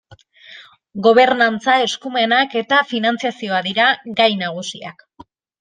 Gobernantza, 1.07 1.75
eskumenak 1.89 2.57
eta 2.63 2.81
finantzazioa 2.95 3.63
dira 3.71 3.91
gai 4.23 4.31
nagusiak. 4.45 5.07